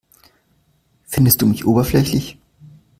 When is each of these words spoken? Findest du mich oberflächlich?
Findest 1.03 1.43
du 1.43 1.45
mich 1.45 1.63
oberflächlich? 1.67 2.39